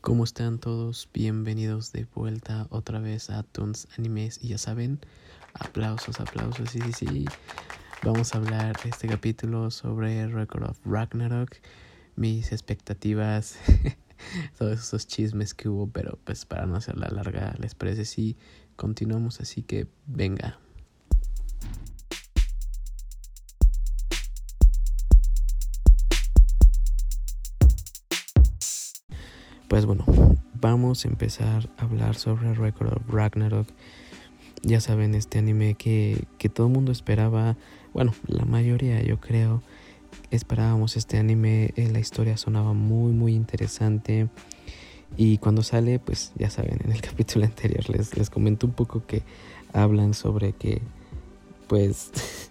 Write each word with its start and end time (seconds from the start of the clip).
¿Cómo 0.00 0.24
están 0.24 0.58
todos? 0.58 1.10
Bienvenidos 1.12 1.92
de 1.92 2.06
vuelta 2.14 2.66
otra 2.70 3.00
vez 3.00 3.28
a 3.28 3.42
Toons 3.42 3.86
Animes 3.98 4.42
y 4.42 4.48
ya 4.48 4.56
saben, 4.56 4.98
aplausos, 5.52 6.20
aplausos, 6.20 6.70
sí, 6.70 6.80
sí, 6.80 6.92
sí. 6.92 7.24
Vamos 8.02 8.34
a 8.34 8.38
hablar 8.38 8.74
este 8.86 9.08
capítulo 9.08 9.70
sobre 9.70 10.26
Record 10.26 10.70
of 10.70 10.78
Ragnarok, 10.86 11.54
mis 12.16 12.50
expectativas, 12.50 13.58
todos 14.58 14.80
esos 14.80 15.06
chismes 15.06 15.52
que 15.52 15.68
hubo, 15.68 15.86
pero 15.86 16.18
pues 16.24 16.46
para 16.46 16.64
no 16.64 16.76
hacerla 16.76 17.08
larga, 17.10 17.54
¿les 17.58 17.74
parece 17.74 18.06
si 18.06 18.38
continuamos? 18.76 19.42
Así 19.42 19.62
que 19.62 19.86
venga. 20.06 20.58
Pues 29.80 29.86
bueno, 29.86 30.04
vamos 30.60 31.06
a 31.06 31.08
empezar 31.08 31.70
a 31.78 31.84
hablar 31.84 32.14
sobre 32.14 32.52
Record 32.52 32.92
of 32.92 33.08
Ragnarok. 33.08 33.66
Ya 34.60 34.78
saben, 34.78 35.14
este 35.14 35.38
anime 35.38 35.74
que, 35.74 36.24
que 36.36 36.50
todo 36.50 36.66
el 36.66 36.74
mundo 36.74 36.92
esperaba, 36.92 37.56
bueno, 37.94 38.12
la 38.26 38.44
mayoría 38.44 39.02
yo 39.02 39.20
creo, 39.20 39.62
esperábamos 40.30 40.98
este 40.98 41.16
anime, 41.16 41.72
eh, 41.76 41.88
la 41.90 41.98
historia 41.98 42.36
sonaba 42.36 42.74
muy 42.74 43.12
muy 43.12 43.32
interesante 43.32 44.28
y 45.16 45.38
cuando 45.38 45.62
sale, 45.62 45.98
pues 45.98 46.32
ya 46.36 46.50
saben, 46.50 46.78
en 46.84 46.92
el 46.92 47.00
capítulo 47.00 47.46
anterior 47.46 47.88
les, 47.88 48.14
les 48.18 48.28
comento 48.28 48.66
un 48.66 48.74
poco 48.74 49.06
que 49.06 49.22
hablan 49.72 50.12
sobre 50.12 50.52
que, 50.52 50.82
pues, 51.68 52.10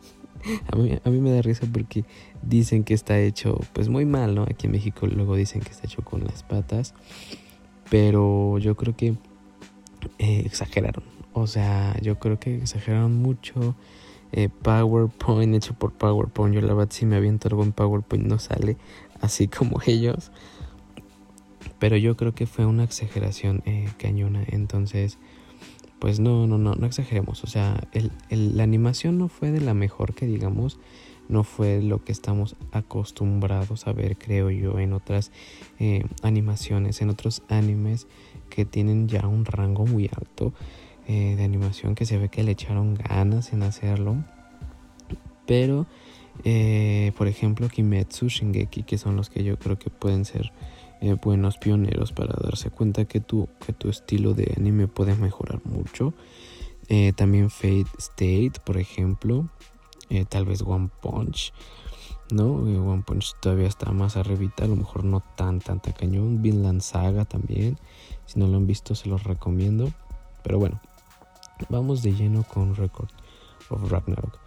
a 0.72 1.10
mí, 1.10 1.22
me 1.22 1.32
da 1.32 1.42
risa 1.42 1.68
porque 1.72 2.06
dicen 2.42 2.84
que 2.84 2.94
está 2.94 3.20
hecho 3.20 3.60
pues 3.74 3.90
muy 3.90 4.06
mal, 4.06 4.36
¿no? 4.36 4.44
Aquí 4.44 4.68
en 4.68 4.72
México 4.72 5.08
luego 5.08 5.36
dicen 5.36 5.62
que 5.62 5.70
está 5.70 5.86
hecho 5.86 6.04
con 6.04 6.24
las 6.24 6.44
patas, 6.44 6.94
pero 7.90 8.58
yo 8.58 8.76
creo 8.76 8.96
que 8.96 9.16
eh, 10.18 10.44
exageraron, 10.46 11.04
o 11.34 11.48
sea, 11.48 11.98
yo 12.02 12.20
creo 12.20 12.40
que 12.40 12.58
exageraron 12.58 13.16
mucho. 13.16 13.76
Eh, 14.32 14.48
PowerPoint 14.48 15.56
hecho 15.56 15.74
por 15.74 15.92
PowerPoint, 15.94 16.54
yo 16.54 16.62
la 16.62 16.76
verdad 16.76 16.92
si 16.92 17.08
me 17.08 17.16
aviento 17.16 17.48
algo 17.48 17.64
en 17.64 17.72
PowerPoint 17.72 18.28
no 18.28 18.38
sale 18.38 18.78
así 19.22 19.48
como 19.48 19.80
ellos, 19.88 20.32
pero 21.80 21.98
yo 21.98 22.16
creo 22.16 22.36
que 22.36 22.46
fue 22.46 22.66
una 22.66 22.84
exageración 22.84 23.64
eh, 23.66 23.90
cañona, 23.98 24.44
entonces 24.48 25.18
pues 26.00 26.20
no, 26.20 26.48
no, 26.48 26.58
no, 26.58 26.76
no 26.76 26.86
exageremos. 26.86 27.44
O 27.44 27.48
sea, 27.48 27.82
la 28.30 28.64
animación 28.64 29.18
no 29.18 29.28
fue 29.28 29.52
de 29.52 29.62
la 29.62 29.74
mejor 29.74 30.14
que 30.14 30.26
digamos, 30.26 30.80
no 31.30 31.44
fue 31.44 31.82
lo 31.82 32.04
que 32.04 32.12
estamos 32.12 32.56
acostumbrados 32.72 33.88
a 33.88 33.94
ver, 33.94 34.18
creo 34.18 34.50
yo, 34.50 34.80
en 34.80 34.94
otras 34.94 35.32
eh, 35.80 36.04
animaciones, 36.24 37.02
en 37.02 37.10
otros 37.10 37.44
animes 37.50 38.08
que 38.50 38.66
tienen 38.66 39.08
ya 39.08 39.28
un 39.28 39.46
rango 39.46 39.86
muy 39.86 40.10
alto 40.16 40.54
eh, 41.08 41.36
de 41.38 41.44
animación, 41.44 41.96
que 41.96 42.06
se 42.06 42.18
ve 42.18 42.30
que 42.30 42.44
le 42.44 42.52
echaron 42.52 42.96
ganas 42.96 43.54
en 43.54 43.62
hacerlo. 43.62 44.18
Pero, 45.46 45.86
eh, 46.44 47.12
por 47.18 47.28
ejemplo, 47.28 47.70
Kimetsu, 47.70 48.28
Shingeki, 48.28 48.84
que 48.84 48.98
son 48.98 49.16
los 49.16 49.30
que 49.30 49.44
yo 49.44 49.58
creo 49.60 49.78
que 49.78 49.90
pueden 49.92 50.26
ser 50.26 50.52
eh, 51.02 51.14
buenos 51.14 51.58
pioneros 51.58 52.12
para 52.12 52.36
darse 52.42 52.70
cuenta 52.70 53.06
que 53.06 53.22
tu, 53.22 53.48
que 53.66 53.72
tu 53.72 53.90
estilo 53.90 54.34
de 54.34 54.54
anime 54.58 54.88
puede 54.88 55.16
mejorar 55.16 55.62
mucho. 55.66 56.14
Eh, 56.90 57.14
también 57.14 57.50
Fate 57.50 57.88
State, 57.98 58.54
por 58.66 58.78
ejemplo. 58.78 59.48
Eh, 60.10 60.26
tal 60.26 60.46
vez 60.46 60.62
One 60.62 60.90
Punch. 61.02 61.54
¿No? 62.32 62.54
One 62.54 63.04
Punch 63.06 63.36
todavía 63.40 63.68
está 63.68 63.92
más 63.92 64.18
arribita. 64.18 64.66
A 64.66 64.68
lo 64.68 64.76
mejor 64.76 65.06
no 65.06 65.24
tan, 65.38 65.60
tanta 65.60 65.94
cañón. 65.94 66.42
Vinland 66.42 66.82
Saga 66.82 67.24
también. 67.26 67.78
Si 68.26 68.38
no 68.38 68.48
lo 68.48 68.58
han 68.58 68.68
visto, 68.68 68.94
se 68.94 69.08
los 69.08 69.24
recomiendo. 69.24 69.92
Pero 70.44 70.60
bueno, 70.60 70.82
vamos 71.70 72.04
de 72.04 72.14
lleno 72.14 72.44
con 72.44 72.76
Record 72.76 73.10
of 73.70 73.90
Ragnarok. 73.90 74.38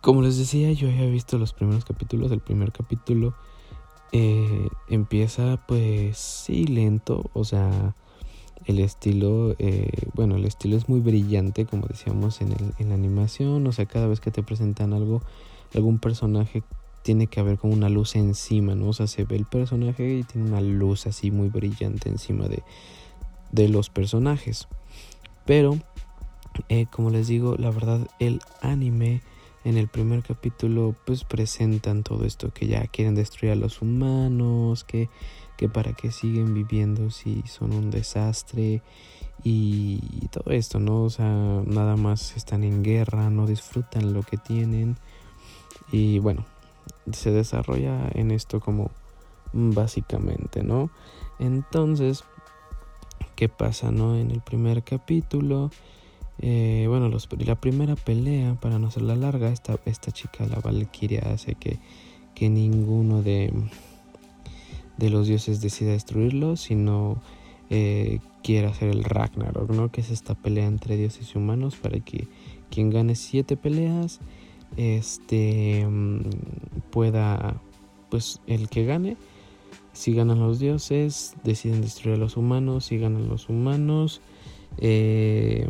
Como 0.00 0.22
les 0.22 0.38
decía, 0.38 0.70
yo 0.72 0.88
había 0.88 1.06
visto 1.06 1.36
los 1.36 1.52
primeros 1.52 1.84
capítulos. 1.84 2.30
El 2.30 2.40
primer 2.40 2.70
capítulo 2.70 3.34
eh, 4.12 4.68
empieza 4.88 5.64
pues 5.66 6.18
sí 6.18 6.66
lento, 6.66 7.30
o 7.32 7.44
sea, 7.44 7.94
el 8.66 8.78
estilo, 8.78 9.54
eh, 9.58 9.90
bueno, 10.14 10.36
el 10.36 10.44
estilo 10.44 10.76
es 10.76 10.88
muy 10.88 11.00
brillante, 11.00 11.66
como 11.66 11.86
decíamos 11.86 12.40
en, 12.40 12.52
el, 12.52 12.88
la 12.88 12.94
animación, 12.94 13.66
o 13.66 13.72
sea, 13.72 13.86
cada 13.86 14.06
vez 14.06 14.20
que 14.20 14.30
te 14.30 14.42
presentan 14.42 14.92
algo, 14.92 15.22
algún 15.74 15.98
personaje 15.98 16.62
tiene 17.02 17.28
que 17.28 17.40
haber 17.40 17.58
como 17.58 17.72
una 17.72 17.88
luz 17.88 18.16
encima, 18.16 18.74
¿no? 18.74 18.88
O 18.88 18.92
sea, 18.92 19.06
se 19.06 19.24
ve 19.24 19.36
el 19.36 19.46
personaje 19.46 20.18
y 20.18 20.22
tiene 20.24 20.48
una 20.48 20.60
luz 20.60 21.06
así 21.06 21.30
muy 21.30 21.48
brillante 21.48 22.08
encima 22.08 22.46
de, 22.46 22.62
de 23.52 23.68
los 23.68 23.88
personajes. 23.88 24.68
Pero, 25.46 25.78
eh, 26.68 26.86
como 26.90 27.10
les 27.10 27.28
digo, 27.28 27.56
la 27.56 27.70
verdad, 27.70 28.06
el 28.18 28.40
anime 28.60 29.22
en 29.64 29.76
el 29.76 29.88
primer 29.88 30.22
capítulo 30.22 30.94
pues 31.04 31.24
presentan 31.24 32.02
todo 32.02 32.24
esto 32.24 32.50
que 32.52 32.66
ya 32.66 32.86
quieren 32.86 33.14
destruir 33.14 33.52
a 33.52 33.56
los 33.56 33.82
humanos, 33.82 34.84
que, 34.84 35.08
que 35.56 35.68
para 35.68 35.92
qué 35.92 36.10
siguen 36.10 36.54
viviendo 36.54 37.10
si 37.10 37.42
son 37.46 37.72
un 37.72 37.90
desastre 37.90 38.82
y, 39.42 40.28
todo 40.30 40.52
esto, 40.52 40.78
¿no? 40.80 41.02
O 41.02 41.10
sea, 41.10 41.26
nada 41.26 41.96
más 41.96 42.36
están 42.36 42.64
en 42.64 42.82
guerra, 42.82 43.30
no 43.30 43.46
disfrutan 43.46 44.12
lo 44.12 44.22
que 44.22 44.36
tienen 44.36 44.96
y 45.92 46.18
bueno, 46.18 46.44
se 47.12 47.30
desarrolla 47.30 48.08
en 48.14 48.30
esto 48.30 48.60
como 48.60 48.90
básicamente, 49.52 50.62
¿no? 50.62 50.90
Entonces, 51.38 52.24
¿qué 53.34 53.48
pasa, 53.48 53.90
no? 53.90 54.16
En 54.16 54.30
el 54.30 54.40
primer 54.40 54.82
capítulo 54.84 55.70
eh, 56.42 56.86
bueno, 56.88 57.10
la 57.10 57.54
primera 57.54 57.96
pelea, 57.96 58.54
para 58.54 58.78
no 58.78 58.88
la 58.96 59.14
larga, 59.14 59.50
esta, 59.50 59.78
esta 59.84 60.10
chica, 60.10 60.46
la 60.46 60.58
Valkyria, 60.60 61.20
hace 61.32 61.54
que, 61.54 61.78
que 62.34 62.48
ninguno 62.48 63.22
de, 63.22 63.52
de 64.96 65.10
los 65.10 65.26
dioses 65.26 65.60
decida 65.60 65.92
destruirlo, 65.92 66.56
sino 66.56 67.20
eh, 67.68 68.20
quiere 68.42 68.68
hacer 68.68 68.88
el 68.88 69.04
Ragnarok, 69.04 69.70
¿no? 69.70 69.92
Que 69.92 70.00
es 70.00 70.10
esta 70.10 70.34
pelea 70.34 70.66
entre 70.66 70.96
dioses 70.96 71.34
y 71.34 71.38
humanos 71.38 71.76
para 71.76 72.00
que 72.00 72.26
quien 72.70 72.88
gane 72.88 73.16
siete 73.16 73.56
peleas, 73.56 74.20
este, 74.76 75.86
mm, 75.86 76.22
pueda, 76.90 77.60
pues 78.08 78.40
el 78.46 78.68
que 78.70 78.86
gane, 78.86 79.16
si 79.92 80.14
ganan 80.14 80.40
los 80.40 80.58
dioses, 80.58 81.34
deciden 81.44 81.82
destruir 81.82 82.16
a 82.16 82.18
los 82.18 82.36
humanos, 82.36 82.86
si 82.86 82.98
ganan 82.98 83.28
los 83.28 83.48
humanos, 83.48 84.22
eh, 84.80 85.68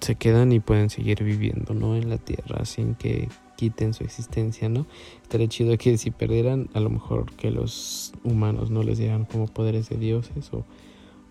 se 0.00 0.14
quedan 0.14 0.52
y 0.52 0.60
pueden 0.60 0.90
seguir 0.90 1.24
viviendo, 1.24 1.74
¿no? 1.74 1.96
En 1.96 2.08
la 2.08 2.18
tierra 2.18 2.64
sin 2.64 2.94
que 2.94 3.28
quiten 3.56 3.92
su 3.92 4.04
existencia, 4.04 4.68
¿no? 4.68 4.86
Estaría 5.22 5.48
chido 5.48 5.76
que 5.76 5.98
si 5.98 6.12
perdieran, 6.12 6.68
a 6.74 6.80
lo 6.80 6.90
mejor 6.90 7.32
que 7.32 7.50
los 7.50 8.12
humanos 8.22 8.70
no 8.70 8.84
les 8.84 8.98
dieran 8.98 9.24
como 9.24 9.48
poderes 9.48 9.88
de 9.88 9.96
dioses 9.96 10.50
o, 10.52 10.64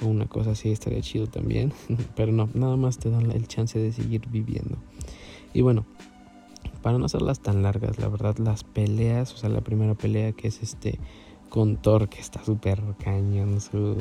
una 0.05 0.27
cosa 0.27 0.51
así, 0.51 0.69
estaría 0.69 1.01
chido 1.01 1.27
también. 1.27 1.73
Pero 2.15 2.31
no, 2.31 2.49
nada 2.53 2.75
más 2.75 2.99
te 2.99 3.09
dan 3.09 3.31
el 3.31 3.47
chance 3.47 3.79
de 3.79 3.91
seguir 3.93 4.27
viviendo. 4.29 4.77
Y 5.53 5.61
bueno, 5.61 5.85
para 6.81 6.97
no 6.97 7.05
hacerlas 7.05 7.39
tan 7.39 7.63
largas, 7.63 7.97
la 7.97 8.09
verdad, 8.09 8.37
las 8.37 8.63
peleas, 8.63 9.33
o 9.33 9.37
sea, 9.37 9.49
la 9.49 9.61
primera 9.61 9.95
pelea 9.95 10.33
que 10.33 10.49
es 10.49 10.61
este 10.61 10.99
con 11.49 11.77
Thor, 11.77 12.09
que 12.09 12.19
está 12.19 12.43
súper 12.43 12.81
cañón, 12.99 13.61
su, 13.61 13.95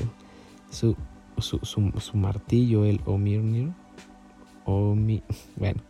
su 0.68 0.96
su, 1.38 1.58
su, 1.60 2.16
martillo, 2.16 2.84
el 2.84 3.00
Omirnir. 3.04 3.72
Omi, 4.64 5.22
bueno, 5.56 5.80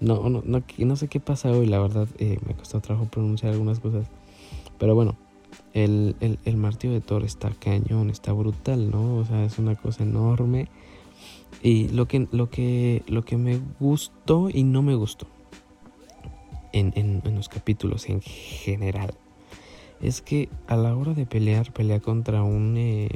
no, 0.00 0.28
no, 0.28 0.42
no, 0.44 0.62
no, 0.78 0.96
sé 0.96 1.08
qué 1.08 1.20
pasa 1.20 1.50
hoy, 1.50 1.66
la 1.66 1.78
verdad 1.78 2.08
eh, 2.18 2.38
me 2.46 2.54
costó 2.54 2.80
trabajo 2.80 3.06
pronunciar 3.08 3.52
algunas 3.52 3.80
cosas. 3.80 4.06
Pero 4.78 4.94
bueno, 4.94 5.16
el, 5.72 6.16
el, 6.20 6.56
martillo 6.56 6.92
de 6.92 7.00
Thor 7.00 7.24
está 7.24 7.50
cañón, 7.50 8.10
está 8.10 8.32
brutal, 8.32 8.90
¿no? 8.90 9.16
O 9.16 9.24
sea, 9.24 9.44
es 9.44 9.58
una 9.58 9.76
cosa 9.76 10.02
enorme. 10.02 10.68
Y 11.62 11.88
lo 11.88 12.06
que, 12.08 12.28
lo 12.32 12.48
que, 12.48 13.02
lo 13.06 13.24
que 13.24 13.36
me 13.36 13.60
gustó 13.78 14.48
y 14.50 14.64
no 14.64 14.82
me 14.82 14.94
gustó 14.94 15.26
en, 16.72 16.92
en, 16.96 17.34
los 17.34 17.48
capítulos 17.48 18.08
en 18.08 18.20
general 18.22 19.14
es 20.00 20.22
que 20.22 20.48
a 20.66 20.76
la 20.76 20.96
hora 20.96 21.12
de 21.12 21.26
pelear, 21.26 21.72
pelea 21.72 22.00
contra 22.00 22.42
un... 22.42 22.76
Eh, 22.78 23.08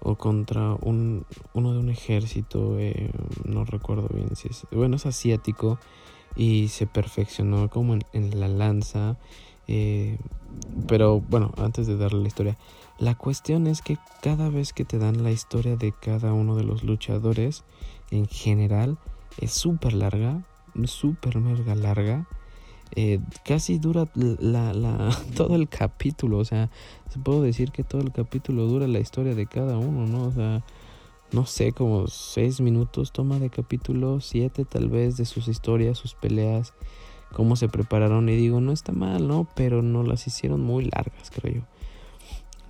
o 0.00 0.16
contra 0.16 0.74
un, 0.74 1.24
uno 1.52 1.72
de 1.72 1.78
un 1.78 1.90
ejército, 1.90 2.78
eh, 2.78 3.10
no 3.44 3.64
recuerdo 3.64 4.08
bien 4.12 4.34
si 4.34 4.48
es, 4.48 4.66
bueno, 4.72 4.96
es 4.96 5.06
asiático 5.06 5.78
y 6.36 6.68
se 6.68 6.86
perfeccionó 6.86 7.68
como 7.68 7.98
en, 8.12 8.40
la 8.40 8.48
lanza. 8.48 9.16
Eh, 9.68 10.18
pero 10.88 11.20
bueno, 11.20 11.52
antes 11.58 11.86
de 11.86 11.96
darle 11.96 12.22
la 12.22 12.28
historia, 12.28 12.58
la 12.98 13.14
cuestión 13.14 13.66
es 13.66 13.82
que 13.82 13.98
cada 14.20 14.48
vez 14.48 14.72
que 14.72 14.84
te 14.84 14.98
dan 14.98 15.22
la 15.22 15.30
historia 15.30 15.76
de 15.76 15.92
cada 15.92 16.32
uno 16.32 16.56
de 16.56 16.64
los 16.64 16.82
luchadores, 16.82 17.64
en 18.10 18.26
general, 18.26 18.98
es 19.38 19.52
súper 19.52 19.92
larga, 19.92 20.42
súper 20.84 21.38
mega 21.38 21.74
larga. 21.74 22.26
Eh, 22.96 23.20
casi 23.44 23.78
dura 23.78 24.08
la, 24.14 24.72
la, 24.72 25.16
todo 25.36 25.56
el 25.56 25.68
capítulo, 25.68 26.38
o 26.38 26.44
sea, 26.44 26.70
se 27.08 27.18
puedo 27.18 27.42
decir 27.42 27.70
que 27.70 27.84
todo 27.84 28.00
el 28.00 28.12
capítulo 28.12 28.66
dura 28.66 28.86
la 28.88 29.00
historia 29.00 29.34
de 29.34 29.46
cada 29.46 29.78
uno, 29.78 30.06
¿no? 30.06 30.24
O 30.24 30.32
sea, 30.32 30.62
no 31.32 31.46
sé, 31.46 31.72
como 31.72 32.08
seis 32.08 32.60
minutos 32.60 33.12
toma 33.12 33.38
de 33.38 33.50
capítulo, 33.50 34.20
siete 34.20 34.64
tal 34.64 34.88
vez 34.88 35.16
de 35.16 35.24
sus 35.24 35.46
historias, 35.46 35.98
sus 35.98 36.14
peleas, 36.14 36.74
cómo 37.32 37.54
se 37.54 37.68
prepararon 37.68 38.28
y 38.28 38.36
digo, 38.36 38.60
no 38.60 38.72
está 38.72 38.92
mal, 38.92 39.28
¿no? 39.28 39.46
Pero 39.54 39.82
no 39.82 40.02
las 40.02 40.26
hicieron 40.26 40.60
muy 40.60 40.84
largas, 40.84 41.30
creo 41.30 41.54
yo. 41.54 41.62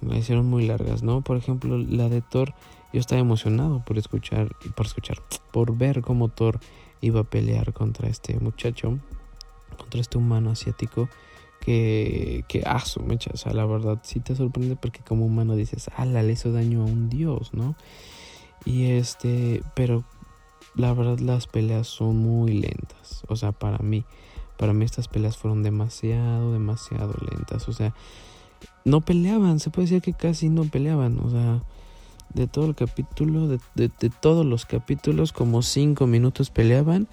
Las 0.06 0.18
hicieron 0.18 0.46
muy 0.46 0.66
largas, 0.66 1.02
¿no? 1.02 1.22
Por 1.22 1.36
ejemplo, 1.36 1.78
la 1.78 2.08
de 2.08 2.20
Thor, 2.20 2.54
yo 2.92 3.00
estaba 3.00 3.20
emocionado 3.20 3.82
por 3.84 3.96
escuchar, 3.96 4.54
por 4.74 4.86
escuchar, 4.86 5.18
por 5.52 5.76
ver 5.76 6.02
cómo 6.02 6.28
Thor 6.28 6.60
iba 7.00 7.20
a 7.20 7.24
pelear 7.24 7.72
contra 7.72 8.08
este 8.08 8.38
muchacho, 8.40 8.98
contra 9.80 10.00
este 10.00 10.18
humano 10.18 10.50
asiático 10.50 11.08
que, 11.60 12.44
que 12.48 12.62
ah, 12.66 12.84
su 12.84 13.00
mecha, 13.00 13.30
o 13.32 13.36
sea, 13.36 13.52
la 13.52 13.66
verdad 13.66 13.98
sí 14.02 14.20
te 14.20 14.34
sorprende 14.34 14.76
porque 14.76 15.00
como 15.00 15.26
humano 15.26 15.56
dices, 15.56 15.90
ah, 15.96 16.04
le 16.04 16.32
hizo 16.32 16.52
daño 16.52 16.82
a 16.82 16.84
un 16.84 17.08
dios, 17.08 17.52
¿no? 17.52 17.74
Y 18.64 18.90
este, 18.92 19.62
pero 19.74 20.04
la 20.74 20.92
verdad 20.92 21.18
las 21.18 21.46
peleas 21.46 21.86
son 21.86 22.16
muy 22.18 22.52
lentas, 22.52 23.24
o 23.28 23.36
sea, 23.36 23.52
para 23.52 23.78
mí, 23.78 24.04
para 24.56 24.72
mí 24.72 24.84
estas 24.84 25.08
peleas 25.08 25.36
fueron 25.36 25.62
demasiado, 25.62 26.52
demasiado 26.52 27.14
lentas, 27.30 27.68
o 27.68 27.72
sea, 27.72 27.94
no 28.84 29.00
peleaban, 29.00 29.60
se 29.60 29.70
puede 29.70 29.88
decir 29.88 30.02
que 30.02 30.14
casi 30.14 30.48
no 30.48 30.64
peleaban, 30.64 31.18
o 31.18 31.30
sea, 31.30 31.62
de 32.34 32.46
todo 32.46 32.66
el 32.66 32.74
capítulo, 32.74 33.48
de, 33.48 33.58
de, 33.74 34.10
todos 34.10 34.46
los 34.46 34.66
capítulos, 34.66 35.32
como 35.32 35.62
cinco 35.62 36.06
minutos 36.06 36.50
peleaban 36.50 37.08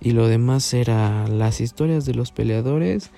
y 0.00 0.12
lo 0.12 0.28
demás 0.28 0.72
era 0.74 1.26
las 1.26 1.60
historias 1.60 2.04
de 2.04 2.14
los 2.14 2.32
peleadores. 2.32 3.10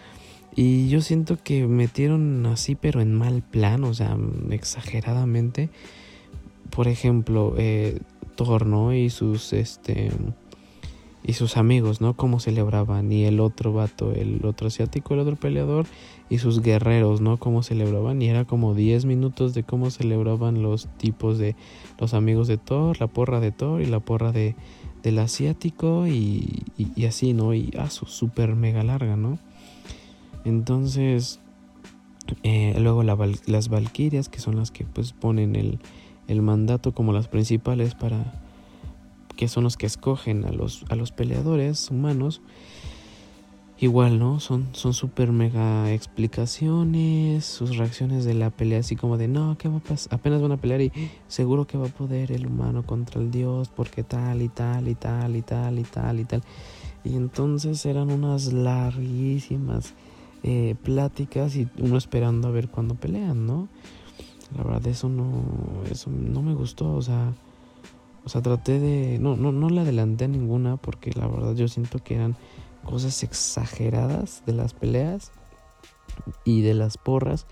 Y 0.54 0.88
yo 0.88 1.00
siento 1.00 1.38
que 1.42 1.66
metieron 1.66 2.44
así, 2.46 2.74
pero 2.74 3.00
en 3.00 3.14
mal 3.14 3.42
plan, 3.42 3.84
o 3.84 3.94
sea, 3.94 4.16
exageradamente. 4.50 5.70
Por 6.70 6.88
ejemplo, 6.88 7.54
eh, 7.56 8.00
Y 8.94 9.10
sus, 9.10 9.52
este, 9.52 10.10
y 11.22 11.34
sus 11.34 11.56
amigos, 11.56 12.00
¿no? 12.00 12.14
Cómo 12.16 12.40
celebraban. 12.40 13.12
Y 13.12 13.24
el 13.24 13.40
otro 13.40 13.72
vato, 13.72 14.12
el 14.12 14.44
otro 14.44 14.66
asiático, 14.66 15.14
el 15.14 15.20
otro 15.20 15.36
peleador, 15.36 15.86
y 16.32 16.38
sus 16.38 16.62
guerreros, 16.62 17.20
¿no? 17.20 17.36
Cómo 17.36 17.62
celebraban. 17.62 18.22
Y 18.22 18.28
era 18.28 18.46
como 18.46 18.74
10 18.74 19.04
minutos 19.04 19.52
de 19.52 19.64
cómo 19.64 19.90
celebraban 19.90 20.62
los 20.62 20.88
tipos 20.96 21.36
de 21.36 21.56
los 21.98 22.14
amigos 22.14 22.48
de 22.48 22.56
Thor, 22.56 22.98
la 22.98 23.06
porra 23.06 23.38
de 23.38 23.52
Thor 23.52 23.82
y 23.82 23.84
la 23.84 24.00
porra 24.00 24.32
de, 24.32 24.56
del 25.02 25.18
asiático 25.18 26.06
y, 26.06 26.62
y, 26.78 27.04
así, 27.04 27.34
¿no? 27.34 27.52
Y 27.52 27.74
ah, 27.78 27.90
súper 27.90 28.54
mega 28.54 28.82
larga, 28.82 29.14
¿no? 29.14 29.38
Entonces, 30.46 31.38
eh, 32.42 32.76
luego 32.78 33.02
las 33.02 33.68
valquirias, 33.68 34.30
que 34.30 34.40
son 34.40 34.56
las 34.56 34.70
que 34.70 34.86
pues 34.86 35.12
ponen 35.12 35.54
el, 35.54 35.80
el 36.28 36.40
mandato 36.40 36.92
como 36.92 37.12
las 37.12 37.28
principales 37.28 37.94
para 37.94 38.40
que 39.36 39.48
son 39.48 39.64
los 39.64 39.76
que 39.76 39.84
escogen 39.84 40.46
a 40.46 40.50
los, 40.50 40.86
a 40.88 40.96
los 40.96 41.12
peleadores 41.12 41.90
humanos. 41.90 42.40
Igual, 43.82 44.20
¿no? 44.20 44.38
Son 44.38 44.68
son 44.74 44.94
super 44.94 45.32
mega 45.32 45.92
explicaciones, 45.92 47.44
sus 47.44 47.76
reacciones 47.76 48.24
de 48.24 48.32
la 48.32 48.50
pelea 48.50 48.78
así 48.78 48.94
como 48.94 49.18
de, 49.18 49.26
"No, 49.26 49.58
¿qué 49.58 49.68
va 49.68 49.78
a 49.78 49.80
pasar? 49.80 50.14
Apenas 50.14 50.40
van 50.40 50.52
a 50.52 50.56
pelear 50.56 50.82
y 50.82 50.92
seguro 51.26 51.66
que 51.66 51.76
va 51.76 51.86
a 51.88 51.90
poder 51.90 52.30
el 52.30 52.46
humano 52.46 52.84
contra 52.86 53.20
el 53.20 53.32
dios 53.32 53.70
porque 53.74 54.04
tal 54.04 54.40
y 54.40 54.48
tal 54.48 54.86
y 54.86 54.94
tal 54.94 55.34
y 55.34 55.42
tal 55.42 55.80
y 55.80 55.82
tal 55.82 56.20
y 56.20 56.24
tal." 56.24 56.42
Y 57.02 57.16
entonces 57.16 57.84
eran 57.84 58.12
unas 58.12 58.52
larguísimas 58.52 59.94
eh, 60.44 60.76
pláticas 60.84 61.56
y 61.56 61.66
uno 61.80 61.96
esperando 61.98 62.46
a 62.46 62.52
ver 62.52 62.68
cuándo 62.68 62.94
pelean, 62.94 63.48
¿no? 63.48 63.66
La 64.56 64.62
verdad 64.62 64.86
eso 64.86 65.08
no 65.08 65.42
eso 65.90 66.08
no 66.08 66.40
me 66.40 66.54
gustó, 66.54 66.94
o 66.94 67.02
sea, 67.02 67.32
o 68.24 68.28
sea, 68.28 68.42
traté 68.42 68.78
de 68.78 69.18
no 69.18 69.34
no 69.36 69.50
no 69.50 69.68
le 69.70 69.80
adelanté 69.80 70.26
a 70.26 70.28
ninguna 70.28 70.76
porque 70.76 71.10
la 71.16 71.26
verdad 71.26 71.56
yo 71.56 71.66
siento 71.66 71.98
que 71.98 72.14
eran 72.14 72.36
cosas 72.84 73.22
exageradas 73.22 74.42
de 74.46 74.52
las 74.52 74.74
peleas 74.74 75.32
y 76.44 76.62
de 76.62 76.74
las 76.74 76.98
porras 76.98 77.46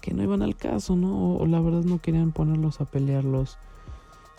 que 0.00 0.14
no 0.14 0.22
iban 0.22 0.42
al 0.42 0.56
caso, 0.56 0.96
¿no? 0.96 1.36
O, 1.36 1.46
la 1.46 1.60
verdad 1.60 1.82
no 1.82 2.00
querían 2.00 2.32
ponerlos 2.32 2.80
a 2.80 2.84
pelearlos, 2.84 3.58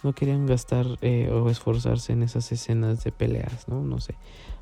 no 0.03 0.13
querían 0.13 0.45
gastar 0.45 0.85
eh, 1.01 1.29
o 1.29 1.49
esforzarse 1.49 2.13
en 2.13 2.23
esas 2.23 2.51
escenas 2.51 3.03
de 3.03 3.11
peleas, 3.11 3.67
¿no? 3.67 3.81
No 3.81 3.99
sé, 3.99 4.15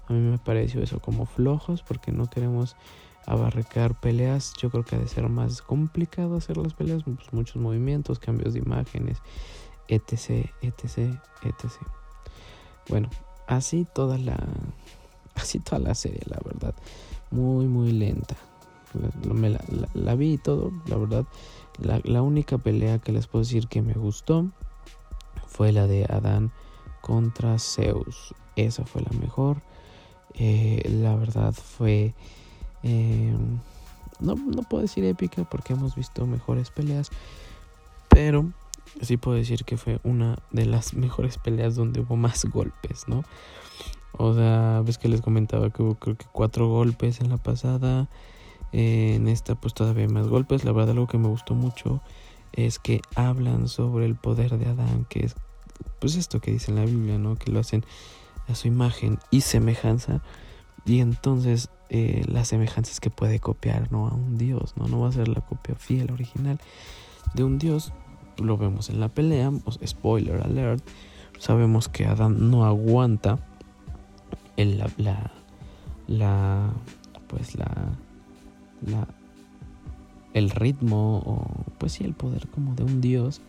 a 0.08 0.14
mí 0.14 0.20
me 0.20 0.38
pareció 0.38 0.82
eso 0.82 1.00
como 1.00 1.26
flojos 1.26 1.84
porque 1.84 2.12
no 2.12 2.30
queremos 2.30 2.76
abarcar 3.26 4.00
peleas, 4.00 4.54
yo 4.62 4.70
creo 4.70 4.84
que 4.84 4.96
ha 4.96 5.00
de 5.00 5.08
ser 5.08 5.28
más 5.30 5.62
complicado 5.62 6.38
hacer 6.38 6.58
las 6.58 6.74
peleas, 6.74 7.04
pues 7.04 7.34
muchos 7.34 7.58
movimientos, 7.58 8.20
cambios 8.20 8.54
de 8.54 8.60
imágenes, 8.60 9.22
etc, 9.88 10.50
etc, 10.62 11.20
etc. 11.44 11.72
Bueno, 12.88 13.10
así 13.48 13.86
toda 13.94 14.18
la 14.18 14.38
Así 15.36 15.60
toda 15.60 15.80
la 15.80 15.96
serie, 15.96 16.22
la 16.26 16.40
verdad. 16.44 16.74
Muy, 17.32 17.68
muy 17.68 17.92
lenta. 17.92 18.36
La, 19.94 20.16
vi 20.16 20.34
y 20.34 20.38
todo, 20.38 20.72
la 20.88 20.98
verdad. 20.98 21.26
La, 21.78 22.22
única 22.22 22.58
pelea 22.58 23.00
que 23.00 23.12
les 23.12 23.28
puedo 23.28 23.44
decir 23.44 23.68
que 23.68 23.82
me 23.82 23.94
gustó 23.94 24.50
fue 25.48 25.72
la 25.72 25.88
de 25.88 26.06
Adán 26.06 26.52
contra 27.02 27.60
Zeus. 27.60 28.34
Esa 28.56 28.86
fue 28.86 29.02
la 29.02 29.12
mejor. 29.20 29.62
Eh, 30.34 30.82
la 30.90 31.16
verdad 31.16 31.54
fue... 31.54 32.14
Eh, 32.84 33.36
no, 34.20 34.36
no 34.36 34.64
puedo 34.64 34.82
decir 34.82 35.04
épica 35.04 35.44
porque 35.44 35.74
hemos 35.74 35.96
visto 35.96 36.26
mejores 36.26 36.72
peleas. 36.72 37.10
Pero 38.10 38.54
sí 39.02 39.18
puedo 39.18 39.38
decir 39.38 39.66
que 39.66 39.78
fue 39.78 40.00
una 40.04 40.38
de 40.52 40.66
las 40.66 40.94
mejores 40.96 41.38
peleas 41.38 41.76
donde 41.76 42.02
hubo 42.02 42.16
más 42.16 42.46
golpes, 42.46 43.08
¿no? 43.08 43.24
O 44.18 44.34
sea, 44.34 44.82
ves 44.86 44.98
que 44.98 45.08
les 45.08 45.22
comentaba 45.22 45.70
que 45.70 45.84
hubo 45.84 45.96
creo 45.96 46.18
que 46.18 46.26
cuatro 46.32 46.68
golpes 46.70 47.22
en 47.22 47.30
la 47.30 47.38
pasada. 47.38 48.08
en 48.72 49.28
esta 49.28 49.56
pues 49.56 49.74
todavía 49.74 50.08
más 50.08 50.28
golpes. 50.28 50.66
La 50.66 50.72
verdad 50.72 50.92
algo 50.92 51.08
que 51.08 51.18
me 51.18 51.28
gustó 51.28 51.56
mucho 51.56 52.02
es 52.54 52.80
que 52.80 53.02
hablan 53.16 53.68
sobre 53.68 54.06
el 54.06 54.16
poder 54.16 54.58
de 54.58 54.68
Adán, 54.68 55.06
que 55.10 55.26
es 55.26 55.36
pues 56.00 56.16
esto 56.16 56.40
que 56.40 56.52
dice 56.52 56.72
en 56.72 56.78
la 56.78 56.86
Biblia, 56.86 57.18
¿no? 57.18 57.36
Que 57.36 57.52
lo 57.52 57.60
hacen 57.60 57.86
a 58.48 58.56
su 58.56 58.68
imagen 58.68 59.20
y 59.32 59.42
semejanza. 59.42 60.22
Y 60.86 61.00
entonces 61.00 61.70
eh, 61.90 62.24
la 62.28 62.46
semejanza 62.46 62.92
es 62.92 63.00
que 63.00 63.10
puede 63.10 63.40
copiar, 63.40 63.92
¿no? 63.92 64.08
A 64.08 64.14
un 64.14 64.38
Dios, 64.38 64.74
¿no? 64.78 64.88
No 64.88 65.02
va 65.02 65.10
a 65.10 65.12
ser 65.12 65.28
la 65.28 65.42
copia 65.42 65.76
fiel, 65.76 66.12
original 66.12 66.60
de 67.34 67.44
un 67.44 67.58
Dios. 67.58 67.94
Lo 68.38 68.58
vemos 68.58 68.90
en 68.90 69.00
la 69.00 69.10
pelea, 69.10 69.52
pues, 69.64 69.80
spoiler 69.86 70.42
alert. 70.44 70.86
Sabemos 71.40 71.90
que 71.90 72.06
Adán 72.06 72.50
no 72.50 72.66
aguanta 72.66 73.40
el, 74.58 74.78
la, 74.98 75.32
la, 76.08 76.74
pues 77.28 77.56
la, 77.56 77.72
la, 78.86 79.08
el 80.34 80.50
ritmo 80.50 81.18
o 81.26 81.66
pues 81.78 81.94
sí 81.94 82.04
el 82.04 82.14
poder 82.14 82.48
como 82.50 82.76
de 82.76 82.84
un 82.84 83.02
dios 83.02 83.42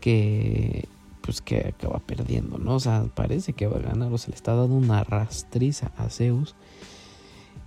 que 0.00 0.88
pues 1.20 1.42
que 1.42 1.68
acaba 1.68 1.98
perdiendo, 1.98 2.58
¿no? 2.58 2.76
O 2.76 2.80
sea, 2.80 3.04
parece 3.14 3.52
que 3.52 3.66
va 3.66 3.76
a 3.76 3.82
ganar 3.82 4.12
o 4.12 4.18
se 4.18 4.30
le 4.30 4.34
está 4.34 4.54
dando 4.54 4.74
una 4.74 5.04
rastriza 5.04 5.92
a 5.96 6.08
Zeus. 6.08 6.56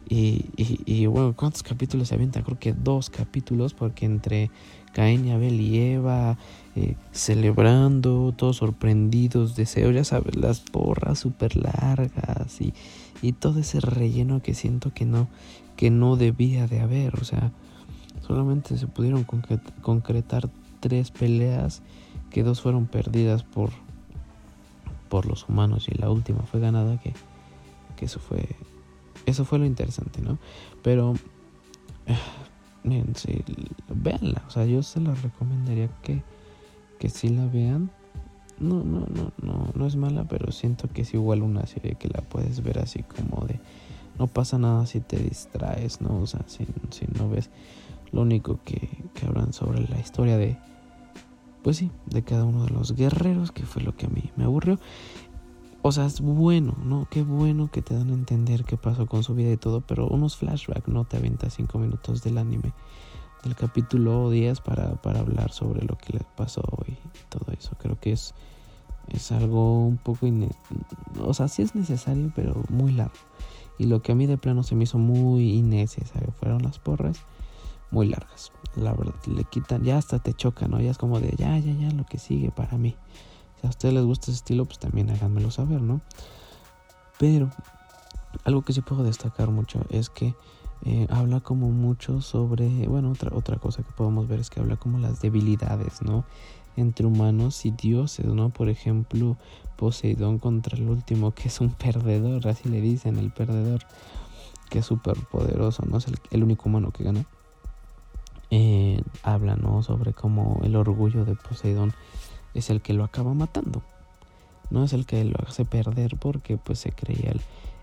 Y, 0.10 0.46
y, 0.58 1.06
bueno, 1.06 1.34
¿cuántos 1.36 1.64
capítulos 1.64 2.10
se 2.10 2.16
avienta? 2.16 2.44
Creo 2.44 2.60
que 2.60 2.74
dos 2.74 3.10
capítulos, 3.10 3.74
porque 3.74 4.06
entre 4.06 4.52
Caín 4.94 5.26
y 5.26 5.32
Abel 5.32 5.60
y 5.60 5.80
Eva, 5.80 6.38
eh, 6.76 6.96
celebrando, 7.12 8.34
todos 8.36 8.58
sorprendidos, 8.58 9.56
deseos, 9.56 9.96
ya 9.96 10.04
sabes, 10.04 10.36
las 10.36 10.60
porras 10.60 11.20
súper 11.20 11.56
largas 11.56 12.62
y, 12.62 12.74
y, 13.22 13.32
todo 13.34 13.60
ese 13.60 13.80
relleno 13.80 14.42
que 14.42 14.54
siento 14.54 14.94
que 14.94 15.06
no, 15.06 15.28
que 15.78 15.90
no 15.90 16.16
debía 16.16 16.68
de 16.68 16.82
haber, 16.82 17.16
o 17.16 17.24
sea, 17.24 17.52
solamente 18.26 18.78
se 18.78 18.88
pudieron 18.88 19.26
concretar 19.82 20.50
tres 20.80 21.12
peleas, 21.12 21.82
que 22.30 22.44
dos 22.44 22.62
fueron 22.62 22.88
perdidas 22.88 23.44
por, 23.44 23.70
por 25.10 25.26
los 25.26 25.48
humanos 25.48 25.88
y 25.90 25.98
la 25.98 26.10
última 26.10 26.42
fue 26.44 26.60
ganada, 26.60 27.00
que, 27.00 27.14
que 27.96 28.06
eso 28.06 28.20
fue, 28.20 28.48
eso 29.26 29.46
fue 29.46 29.60
lo 29.60 29.66
interesante, 29.66 30.22
¿no? 30.22 30.38
Pero... 30.82 31.14
Miren, 32.86 33.16
sí, 33.16 33.42
o 34.46 34.50
sea, 34.50 34.66
yo 34.66 34.84
se 34.84 35.00
la 35.00 35.16
recomendaría 35.16 35.88
que 36.02 36.22
que 37.04 37.10
si 37.10 37.28
la 37.28 37.46
vean. 37.48 37.92
No, 38.60 38.82
no, 38.82 39.06
no, 39.14 39.34
no, 39.42 39.68
no 39.76 39.88
es 39.88 39.98
mala, 39.98 40.24
pero 40.24 40.54
siento 40.54 40.88
que 40.88 41.02
es 41.02 41.14
igual 41.14 41.42
una 41.42 41.66
serie 41.66 41.96
que 41.96 42.08
la 42.08 42.22
puedes 42.22 42.64
ver 42.64 42.80
así 42.80 43.04
como 43.04 43.46
de 43.46 43.60
no 44.18 44.28
pasa 44.28 44.58
nada 44.58 44.86
si 44.86 45.02
te 45.02 45.18
distraes, 45.18 46.00
¿no? 46.00 46.22
O 46.22 46.28
sea, 46.28 46.46
si, 46.48 46.66
si 46.92 47.06
no 47.18 47.28
ves 47.28 47.50
lo 48.14 48.22
único 48.22 48.62
que, 48.64 48.88
que 49.14 49.26
hablan 49.26 49.52
sobre 49.52 49.86
la 49.86 50.00
historia 50.00 50.38
de, 50.38 50.56
pues 51.62 51.76
sí, 51.76 51.92
de 52.06 52.24
cada 52.24 52.46
uno 52.46 52.64
de 52.64 52.70
los 52.70 52.96
guerreros, 52.96 53.52
que 53.52 53.66
fue 53.66 53.82
lo 53.82 53.98
que 53.98 54.06
a 54.06 54.10
mí 54.10 54.32
me 54.38 54.46
aburrió. 54.46 54.80
O 55.86 55.92
sea, 55.92 56.06
es 56.06 56.22
bueno, 56.22 56.76
¿no? 56.82 57.08
Qué 57.12 57.24
bueno 57.24 57.70
que 57.70 57.82
te 57.82 57.94
dan 57.94 58.10
a 58.10 58.14
entender 58.14 58.64
qué 58.64 58.78
pasó 58.78 59.06
con 59.06 59.22
su 59.22 59.36
vida 59.36 59.52
y 59.52 59.58
todo, 59.58 59.82
pero 59.82 60.08
unos 60.08 60.38
flashbacks 60.38 60.88
no 60.88 61.04
te 61.04 61.18
aventas 61.18 61.56
cinco 61.56 61.78
minutos 61.78 62.24
del 62.24 62.38
anime, 62.38 62.72
del 63.44 63.54
capítulo 63.56 64.30
10 64.30 64.62
para, 64.62 64.96
para 65.02 65.20
hablar 65.20 65.52
sobre 65.52 65.86
lo 65.86 65.98
que 65.98 66.14
le 66.14 66.22
pasó 66.38 66.64
y 66.88 66.96
todo 67.28 67.52
eso. 67.52 67.72
Creo 67.80 68.00
que 68.00 68.14
es, 68.14 68.34
es 69.10 69.34
algo 69.34 69.86
un 69.86 69.98
poco, 69.98 70.26
o 71.20 71.34
sea, 71.34 71.50
sí 71.50 71.62
es 71.62 71.76
necesario, 71.76 72.32
pero 72.34 72.64
muy 72.70 72.94
largo. 72.94 73.20
Y 73.78 73.88
lo 73.88 74.02
que 74.02 74.14
a 74.14 74.16
mí 74.16 74.26
de 74.26 74.38
plano 74.38 74.64
se 74.64 74.76
me 74.76 74.86
hizo 74.86 74.98
muy 74.98 75.52
innecesario 75.52 76.32
fueron 76.32 76.64
las 76.64 76.80
porras 76.80 77.20
muy 77.92 78.08
largas. 78.08 78.54
La 78.78 78.94
verdad, 78.94 79.16
le 79.28 79.44
quitan, 79.44 79.84
ya 79.84 79.98
hasta 79.98 80.20
te 80.20 80.34
choca, 80.34 80.70
¿no? 80.70 80.80
Ya 80.80 80.92
es 80.92 80.98
como 80.98 81.20
de, 81.20 81.36
ya, 81.38 81.60
ya, 81.60 81.74
ya, 81.74 81.92
lo 81.92 82.06
que 82.06 82.20
sigue 82.20 82.52
para 82.52 82.78
mí 82.78 82.96
a 83.64 83.70
ustedes 83.70 83.94
les 83.94 84.04
gusta 84.04 84.26
ese 84.26 84.38
estilo, 84.38 84.66
pues 84.66 84.80
también 84.80 85.10
háganmelo 85.10 85.52
saber, 85.52 85.82
¿no? 85.82 86.02
Pero 87.20 87.50
algo 88.44 88.62
que 88.64 88.74
sí 88.74 88.82
puedo 88.82 89.04
destacar 89.04 89.50
mucho 89.50 89.86
es 89.90 90.10
que 90.10 90.36
eh, 90.86 91.08
habla 91.10 91.40
como 91.40 91.70
mucho 91.70 92.22
sobre, 92.22 92.88
bueno, 92.88 93.12
otra, 93.12 93.32
otra 93.34 93.58
cosa 93.58 93.84
que 93.84 93.92
podemos 93.94 94.28
ver 94.28 94.42
es 94.42 94.50
que 94.50 94.60
habla 94.60 94.76
como 94.76 95.00
las 95.00 95.22
debilidades, 95.22 96.02
¿no? 96.02 96.26
Entre 96.76 97.06
humanos 97.06 97.66
y 97.66 97.72
dioses, 97.72 98.26
¿no? 98.26 98.50
Por 98.50 98.68
ejemplo, 98.68 99.38
Poseidón 99.78 100.40
contra 100.40 100.78
el 100.78 100.90
último, 100.90 101.32
que 101.32 101.48
es 101.48 101.62
un 101.62 101.70
perdedor, 101.72 102.48
así 102.48 102.68
le 102.68 102.82
dicen, 102.82 103.18
el 103.18 103.32
perdedor, 103.32 103.82
que 104.70 104.80
es 104.80 104.86
súper 104.86 105.16
poderoso, 105.32 105.84
¿no? 105.86 105.98
Es 105.98 106.08
el, 106.32 106.44
único 106.44 106.68
humano 106.68 106.92
que 106.92 107.04
gana. 107.04 107.26
Eh, 108.50 109.02
habla, 109.24 109.56
¿no? 109.56 109.84
Sobre 109.84 110.14
cómo 110.14 110.60
el 110.64 110.76
orgullo 110.76 111.24
de 111.24 111.36
Poseidón 111.36 111.94
es 112.54 112.70
el 112.70 112.82
que 112.82 112.94
lo 112.94 113.04
acaba 113.04 113.34
matando. 113.34 113.82
No 114.70 114.84
es 114.84 114.94
el 114.94 115.06
que 115.06 115.24
lo 115.24 115.38
hace 115.48 115.66
perder 115.66 116.18
porque 116.18 116.58
pues 116.58 116.80
se 116.80 116.92
creía 116.92 117.34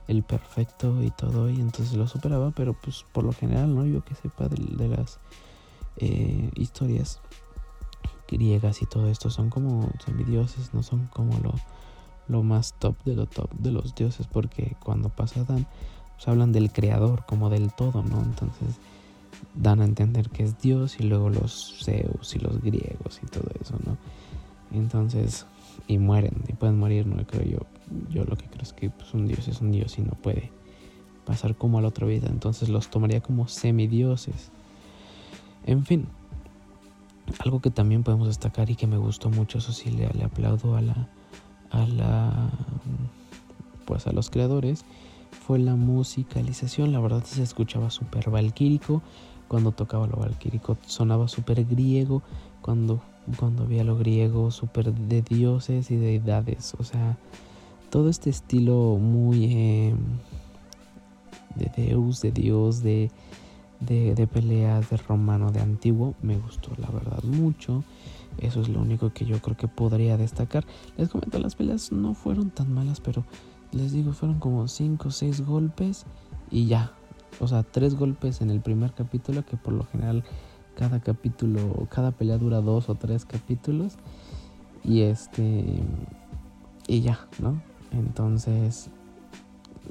el, 0.08 0.22
perfecto 0.24 1.02
y 1.04 1.10
todo 1.10 1.48
y 1.48 1.60
entonces 1.60 1.96
lo 1.96 2.08
superaba, 2.08 2.50
pero 2.50 2.74
pues 2.74 3.04
por 3.12 3.22
lo 3.22 3.32
general, 3.32 3.74
¿no? 3.76 3.86
Yo 3.86 4.04
que 4.04 4.16
sepa 4.16 4.48
de, 4.48 4.88
las 4.88 5.20
eh, 5.98 6.50
historias 6.56 7.20
griegas 8.26 8.82
y 8.82 8.86
todo 8.86 9.08
esto 9.08 9.30
son 9.30 9.50
como 9.50 9.88
semidioses, 10.04 10.74
no 10.74 10.82
son 10.82 11.06
como 11.06 11.38
lo, 11.38 11.54
lo 12.26 12.42
más 12.42 12.74
top 12.74 12.96
de 13.04 13.14
lo 13.14 13.26
top 13.26 13.52
de 13.52 13.70
los 13.70 13.94
dioses 13.94 14.26
porque 14.26 14.76
cuando 14.82 15.10
pasa 15.10 15.44
Dan 15.44 15.66
pues 16.14 16.28
hablan 16.28 16.52
del 16.52 16.72
creador 16.72 17.24
como 17.24 17.48
del 17.48 17.72
todo, 17.72 18.02
¿no? 18.02 18.20
Entonces 18.20 18.76
dan 19.54 19.80
a 19.80 19.84
entender 19.84 20.28
que 20.28 20.44
es 20.44 20.60
Dios 20.60 21.00
y 21.00 21.04
luego 21.04 21.30
los 21.30 21.82
Zeus 21.82 22.34
y 22.34 22.38
los 22.38 22.60
griegos 22.60 23.20
y 23.22 23.26
todo 23.26 23.48
eso, 23.60 23.74
¿no? 23.84 23.96
Entonces, 24.72 25.46
y 25.86 25.98
mueren, 25.98 26.44
y 26.48 26.52
pueden 26.52 26.78
morir, 26.78 27.06
no 27.06 27.24
creo 27.26 27.44
yo. 27.44 27.58
Yo 28.10 28.24
lo 28.24 28.36
que 28.36 28.46
creo 28.46 28.62
es 28.62 28.72
que 28.72 28.90
pues, 28.90 29.12
un 29.14 29.26
dios 29.26 29.48
es 29.48 29.60
un 29.60 29.72
dios 29.72 29.98
y 29.98 30.02
no 30.02 30.12
puede 30.12 30.50
pasar 31.24 31.56
como 31.56 31.78
a 31.78 31.82
la 31.82 31.88
otra 31.88 32.06
vida. 32.06 32.28
Entonces 32.28 32.68
los 32.68 32.88
tomaría 32.88 33.20
como 33.20 33.48
semidioses. 33.48 34.50
En 35.66 35.84
fin, 35.84 36.06
algo 37.38 37.60
que 37.60 37.70
también 37.70 38.02
podemos 38.02 38.28
destacar 38.28 38.70
y 38.70 38.76
que 38.76 38.86
me 38.86 38.96
gustó 38.96 39.30
mucho, 39.30 39.58
eso 39.58 39.72
sí 39.72 39.90
le, 39.90 40.06
aplaudo 40.24 40.76
a 40.76 40.80
la, 40.80 41.08
a 41.70 41.86
la, 41.86 42.50
pues 43.84 44.06
a 44.06 44.12
los 44.12 44.30
creadores, 44.30 44.84
fue 45.30 45.58
la 45.58 45.76
musicalización. 45.76 46.92
La 46.92 47.00
verdad 47.00 47.24
se 47.24 47.42
escuchaba 47.42 47.90
súper 47.90 48.30
valquírico. 48.30 49.02
Cuando 49.48 49.72
tocaba 49.72 50.06
lo 50.06 50.16
valquírico 50.16 50.76
sonaba 50.86 51.28
súper 51.28 51.64
griego. 51.64 52.22
Cuando 52.70 53.00
cuando 53.36 53.64
había 53.64 53.82
lo 53.82 53.98
griego, 53.98 54.52
súper 54.52 54.94
de 54.94 55.22
dioses 55.22 55.90
y 55.90 55.96
deidades. 55.96 56.74
O 56.78 56.84
sea, 56.84 57.18
todo 57.90 58.08
este 58.08 58.30
estilo 58.30 58.96
muy 58.96 59.44
eh, 59.46 59.94
de 61.56 61.72
Deus, 61.76 62.20
de 62.20 62.30
Dios, 62.30 62.84
de, 62.84 63.10
de, 63.80 64.14
de, 64.14 64.26
peleas, 64.28 64.88
de 64.88 64.98
romano, 64.98 65.50
de 65.50 65.58
antiguo, 65.58 66.14
me 66.22 66.38
gustó 66.38 66.70
la 66.76 66.90
verdad 66.90 67.24
mucho. 67.24 67.82
Eso 68.38 68.60
es 68.60 68.68
lo 68.68 68.80
único 68.80 69.12
que 69.12 69.24
yo 69.24 69.40
creo 69.40 69.56
que 69.56 69.66
podría 69.66 70.16
destacar. 70.16 70.64
Les 70.96 71.08
comento, 71.08 71.40
las 71.40 71.56
peleas 71.56 71.90
no 71.90 72.14
fueron 72.14 72.50
tan 72.50 72.72
malas, 72.72 73.00
pero 73.00 73.24
les 73.72 73.90
digo, 73.90 74.12
fueron 74.12 74.38
como 74.38 74.68
5 74.68 75.08
o 75.08 75.10
6 75.10 75.40
golpes 75.40 76.06
y 76.52 76.66
ya. 76.66 76.92
O 77.40 77.48
sea, 77.48 77.64
3 77.64 77.96
golpes 77.96 78.40
en 78.40 78.50
el 78.50 78.60
primer 78.60 78.92
capítulo 78.92 79.44
que 79.44 79.56
por 79.56 79.72
lo 79.72 79.84
general 79.86 80.22
cada 80.80 80.98
capítulo, 81.00 81.86
cada 81.90 82.10
pelea 82.10 82.38
dura 82.38 82.62
dos 82.62 82.88
o 82.88 82.94
tres 82.94 83.26
capítulos. 83.26 83.98
Y 84.82 85.02
este. 85.02 85.82
Y 86.88 87.02
ya, 87.02 87.28
¿no? 87.38 87.60
Entonces. 87.92 88.88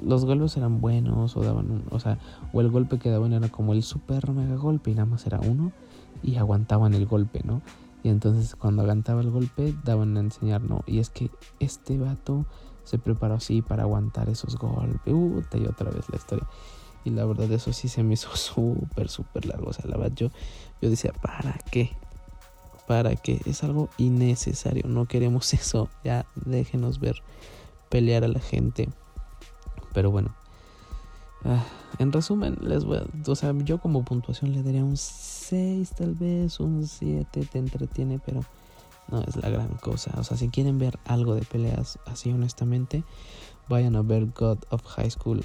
Los 0.04 0.24
golpes 0.24 0.56
eran 0.56 0.80
buenos 0.80 1.36
o 1.36 1.42
daban 1.42 1.70
un, 1.70 1.84
o 1.90 2.00
sea, 2.00 2.18
o 2.52 2.60
el 2.62 2.70
golpe 2.70 2.98
que 2.98 3.10
daban 3.10 3.34
era 3.34 3.48
como 3.50 3.74
el 3.74 3.82
super 3.82 4.30
mega 4.30 4.56
golpe 4.56 4.90
y 4.90 4.94
nada 4.94 5.04
más 5.04 5.26
era 5.26 5.40
uno 5.40 5.72
y 6.22 6.36
aguantaban 6.36 6.94
el 6.94 7.04
golpe, 7.06 7.42
¿no? 7.44 7.60
Y 8.02 8.08
entonces 8.08 8.56
cuando 8.56 8.80
aguantaba 8.82 9.20
el 9.20 9.30
golpe 9.30 9.74
daban 9.84 10.16
a 10.16 10.20
enseñar, 10.20 10.62
no, 10.62 10.82
y 10.86 11.00
es 11.00 11.10
que 11.10 11.30
este 11.58 11.98
vato 11.98 12.46
se 12.84 12.98
preparó 12.98 13.34
así 13.34 13.60
para 13.60 13.82
aguantar 13.82 14.30
esos 14.30 14.56
golpes, 14.56 15.12
uh, 15.12 15.42
y 15.52 15.66
otra 15.66 15.90
vez 15.90 16.08
la 16.08 16.16
historia. 16.16 16.46
Y 17.04 17.10
la 17.10 17.24
verdad 17.24 17.50
eso 17.52 17.72
sí 17.72 17.88
se 17.88 18.02
me 18.02 18.14
hizo 18.14 18.28
súper, 18.36 19.08
súper 19.08 19.46
largo. 19.46 19.70
O 19.70 19.72
sea, 19.72 19.86
la 19.86 19.96
verdad 19.96 20.16
yo, 20.16 20.28
yo 20.80 20.90
decía, 20.90 21.12
¿para 21.12 21.58
qué? 21.70 21.90
¿Para 22.86 23.14
qué? 23.16 23.40
Es 23.46 23.62
algo 23.62 23.88
innecesario. 23.98 24.84
No 24.86 25.06
queremos 25.06 25.52
eso. 25.54 25.88
Ya 26.04 26.26
déjenos 26.34 27.00
ver 27.00 27.22
pelear 27.88 28.24
a 28.24 28.28
la 28.28 28.40
gente. 28.40 28.88
Pero 29.92 30.10
bueno. 30.10 30.34
Ah, 31.44 31.64
en 31.98 32.12
resumen, 32.12 32.58
les 32.60 32.84
voy 32.84 32.98
a, 32.98 33.04
o 33.26 33.34
sea, 33.34 33.54
yo 33.64 33.78
como 33.78 34.04
puntuación 34.04 34.52
le 34.52 34.62
daría 34.62 34.84
un 34.84 34.98
6 34.98 35.90
tal 35.96 36.14
vez, 36.14 36.60
un 36.60 36.86
7, 36.86 37.46
te 37.50 37.58
entretiene, 37.58 38.20
pero 38.24 38.42
no 39.08 39.20
es 39.22 39.36
la 39.36 39.48
gran 39.48 39.74
cosa. 39.76 40.12
O 40.18 40.24
sea, 40.24 40.36
si 40.36 40.48
quieren 40.48 40.78
ver 40.78 40.98
algo 41.06 41.34
de 41.34 41.42
peleas 41.42 41.98
así 42.06 42.30
honestamente, 42.30 43.04
vayan 43.68 43.96
a 43.96 44.02
ver 44.02 44.26
God 44.26 44.58
of 44.70 44.84
High 44.84 45.10
School 45.10 45.44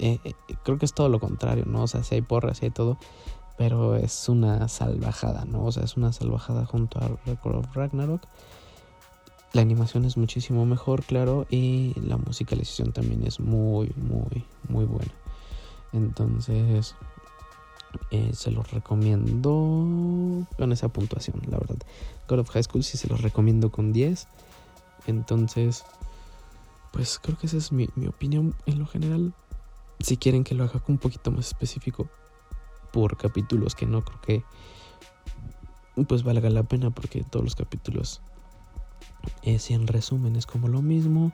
eh, 0.00 0.18
eh, 0.24 0.34
creo 0.62 0.78
que 0.78 0.86
es 0.86 0.94
todo 0.94 1.10
lo 1.10 1.20
contrario, 1.20 1.64
¿no? 1.66 1.82
O 1.82 1.86
sea, 1.86 2.02
si 2.02 2.14
hay 2.14 2.22
porras, 2.22 2.62
y 2.62 2.66
hay 2.66 2.70
todo, 2.70 2.96
pero 3.58 3.96
es 3.96 4.30
una 4.30 4.66
salvajada, 4.68 5.44
¿no? 5.44 5.64
O 5.64 5.72
sea, 5.72 5.84
es 5.84 5.98
una 5.98 6.12
salvajada 6.12 6.64
junto 6.64 6.98
a 6.98 7.10
Record 7.26 7.56
of 7.56 7.74
Ragnarok. 7.74 8.22
La 9.52 9.60
animación 9.60 10.06
es 10.06 10.16
muchísimo 10.16 10.64
mejor, 10.64 11.02
claro, 11.02 11.46
y 11.50 11.92
la 12.00 12.16
musicalización 12.16 12.92
también 12.92 13.26
es 13.26 13.40
muy, 13.40 13.92
muy, 13.96 14.44
muy 14.68 14.86
buena. 14.86 15.12
Entonces, 15.92 16.94
eh, 18.10 18.30
se 18.32 18.50
los 18.52 18.70
recomiendo 18.70 20.46
con 20.56 20.72
esa 20.72 20.88
puntuación, 20.88 21.42
la 21.50 21.58
verdad. 21.58 21.78
God 22.26 22.38
of 22.38 22.50
High 22.50 22.62
School 22.62 22.84
sí 22.84 22.96
se 22.96 23.08
los 23.08 23.20
recomiendo 23.20 23.70
con 23.70 23.92
10. 23.92 24.28
Entonces, 25.06 25.84
pues 26.92 27.18
creo 27.18 27.36
que 27.36 27.48
esa 27.48 27.58
es 27.58 27.70
mi 27.72 27.88
opinión 28.06 28.54
en 28.64 28.78
lo 28.78 28.86
general 28.86 29.34
si 30.00 30.16
quieren 30.16 30.44
que 30.44 30.54
lo 30.54 30.64
haga 30.64 30.82
un 30.88 30.98
poquito 30.98 31.30
más 31.30 31.46
específico 31.48 32.08
por 32.92 33.16
capítulos 33.16 33.74
que 33.74 33.86
no 33.86 34.02
creo 34.02 34.20
que 34.20 34.44
pues 36.08 36.22
valga 36.22 36.50
la 36.50 36.62
pena 36.62 36.90
porque 36.90 37.22
todos 37.22 37.44
los 37.44 37.54
capítulos 37.54 38.22
eh, 39.42 39.58
si 39.58 39.74
en 39.74 39.86
resumen 39.86 40.36
es 40.36 40.46
como 40.46 40.68
lo 40.68 40.82
mismo 40.82 41.32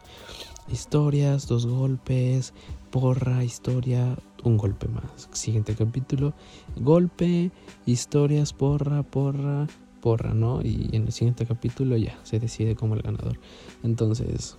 historias 0.68 1.46
dos 1.46 1.66
golpes 1.66 2.52
porra 2.90 3.44
historia 3.44 4.16
un 4.42 4.56
golpe 4.56 4.86
más. 4.88 5.28
Siguiente 5.32 5.74
capítulo 5.74 6.34
golpe 6.76 7.50
historias 7.84 8.52
porra 8.52 9.02
porra 9.02 9.66
porra 10.00 10.34
no 10.34 10.62
y 10.62 10.90
en 10.92 11.06
el 11.06 11.12
siguiente 11.12 11.46
capítulo 11.46 11.96
ya 11.96 12.18
se 12.22 12.38
decide 12.38 12.76
como 12.76 12.94
el 12.94 13.02
ganador. 13.02 13.38
Entonces 13.82 14.56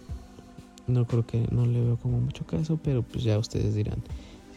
no 0.87 1.05
creo 1.05 1.25
que 1.25 1.45
no 1.51 1.65
le 1.65 1.81
veo 1.81 1.97
como 1.97 2.19
mucho 2.19 2.45
caso, 2.45 2.79
pero 2.81 3.03
pues 3.03 3.23
ya 3.23 3.37
ustedes 3.37 3.75
dirán 3.75 4.01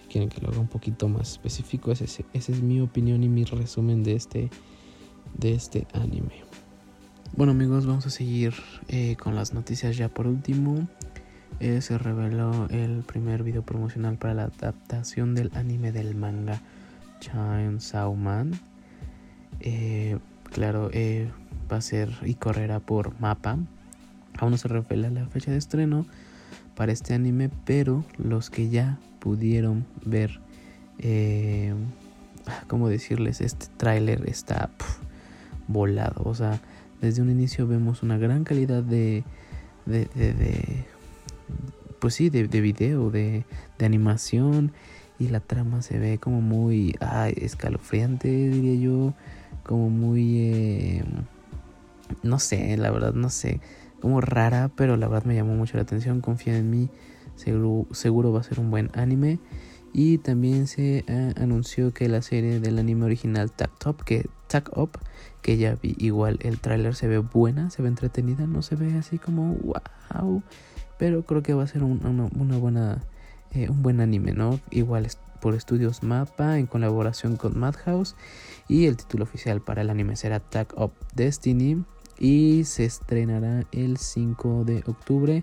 si 0.00 0.08
quieren 0.08 0.28
que 0.28 0.40
lo 0.40 0.48
haga 0.48 0.60
un 0.60 0.68
poquito 0.68 1.08
más 1.08 1.32
específico. 1.32 1.92
Ese, 1.92 2.24
es 2.32 2.62
mi 2.62 2.80
opinión 2.80 3.22
y 3.22 3.28
mi 3.28 3.44
resumen 3.44 4.02
de 4.04 4.14
este, 4.14 4.50
de 5.36 5.54
este 5.54 5.86
anime. 5.92 6.44
Bueno 7.36 7.52
amigos, 7.52 7.86
vamos 7.86 8.06
a 8.06 8.10
seguir 8.10 8.54
eh, 8.88 9.16
con 9.16 9.34
las 9.34 9.54
noticias 9.54 9.96
ya 9.96 10.08
por 10.08 10.26
último. 10.26 10.88
Eh, 11.58 11.80
se 11.82 11.98
reveló 11.98 12.68
el 12.70 13.02
primer 13.02 13.42
video 13.42 13.62
promocional 13.62 14.16
para 14.16 14.34
la 14.34 14.44
adaptación 14.44 15.34
del 15.34 15.50
anime 15.54 15.92
del 15.92 16.14
manga 16.14 16.62
Chainsaw 17.20 18.14
Man. 18.14 18.52
Eh, 19.60 20.18
claro, 20.44 20.90
va 21.70 21.76
a 21.76 21.80
ser 21.80 22.10
y 22.24 22.34
correrá 22.34 22.80
por 22.80 23.20
mapa 23.20 23.58
Aún 24.40 24.52
no 24.52 24.56
se 24.56 24.68
revela 24.68 25.10
la 25.10 25.26
fecha 25.26 25.50
de 25.50 25.58
estreno 25.58 26.06
para 26.74 26.92
este 26.92 27.12
anime, 27.12 27.50
pero 27.66 28.04
los 28.16 28.48
que 28.48 28.70
ya 28.70 28.98
pudieron 29.18 29.84
ver, 30.06 30.40
eh, 30.98 31.74
¿cómo 32.66 32.88
decirles? 32.88 33.42
Este 33.42 33.66
tráiler 33.76 34.26
está 34.26 34.70
volado. 35.68 36.22
O 36.24 36.34
sea, 36.34 36.58
desde 37.02 37.20
un 37.20 37.28
inicio 37.28 37.66
vemos 37.66 38.02
una 38.02 38.16
gran 38.16 38.44
calidad 38.44 38.82
de, 38.82 39.24
de, 39.84 40.86
pues 42.00 42.14
sí, 42.14 42.30
de, 42.30 42.48
de 42.48 42.60
video, 42.62 43.10
de, 43.10 43.44
de, 43.78 43.84
animación. 43.84 44.72
Y 45.18 45.28
la 45.28 45.40
trama 45.40 45.82
se 45.82 45.98
ve 45.98 46.16
como 46.16 46.40
muy 46.40 46.96
escalofriante, 47.36 48.28
diría 48.28 48.80
yo. 48.80 49.12
Como 49.64 49.90
muy... 49.90 50.38
Eh, 50.38 51.04
no 52.22 52.38
sé, 52.38 52.74
la 52.78 52.90
verdad, 52.90 53.12
no 53.12 53.28
sé. 53.28 53.60
Como 54.00 54.20
rara, 54.20 54.70
pero 54.74 54.96
la 54.96 55.08
verdad 55.08 55.26
me 55.26 55.34
llamó 55.34 55.54
mucho 55.54 55.76
la 55.76 55.82
atención. 55.82 56.20
Confía 56.20 56.56
en 56.56 56.70
mí. 56.70 56.88
Seguro, 57.36 57.86
seguro 57.92 58.32
va 58.32 58.40
a 58.40 58.44
ser 58.44 58.60
un 58.60 58.70
buen 58.70 58.90
anime. 58.94 59.38
Y 59.92 60.18
también 60.18 60.66
se 60.66 61.04
eh, 61.06 61.34
anunció 61.36 61.92
que 61.92 62.08
la 62.08 62.22
serie 62.22 62.60
del 62.60 62.78
anime 62.78 63.06
original 63.06 63.50
Tag 63.50 63.70
Top, 63.78 64.02
que 64.04 64.28
Tag 64.46 64.70
Up, 64.76 64.98
que 65.42 65.56
ya 65.56 65.76
vi 65.82 65.96
igual 65.98 66.38
el 66.42 66.60
tráiler 66.60 66.94
se 66.94 67.08
ve 67.08 67.18
buena, 67.18 67.70
se 67.70 67.82
ve 67.82 67.88
entretenida, 67.88 68.46
no 68.46 68.62
se 68.62 68.76
ve 68.76 68.96
así 68.96 69.18
como 69.18 69.54
wow, 69.54 70.42
pero 70.98 71.24
creo 71.24 71.42
que 71.42 71.54
va 71.54 71.64
a 71.64 71.66
ser 71.66 71.82
un, 71.82 72.30
una, 72.36 72.56
buena, 72.58 73.02
eh, 73.52 73.68
un 73.68 73.82
buen 73.82 74.00
anime, 74.00 74.32
¿no? 74.32 74.60
Igual 74.70 75.08
por 75.40 75.54
estudios 75.54 76.02
Mapa 76.02 76.58
en 76.58 76.66
colaboración 76.66 77.36
con 77.36 77.58
Madhouse 77.58 78.14
y 78.68 78.86
el 78.86 78.96
título 78.96 79.24
oficial 79.24 79.60
para 79.60 79.80
el 79.82 79.90
anime 79.90 80.14
será 80.14 80.38
Tag 80.38 80.68
Up 80.76 80.92
Destiny 81.14 81.82
y 82.20 82.64
se 82.64 82.84
estrenará 82.84 83.64
el 83.72 83.96
5 83.96 84.64
de 84.64 84.84
octubre. 84.86 85.42